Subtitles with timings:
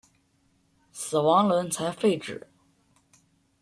[0.91, 2.47] 死亡轮才废止。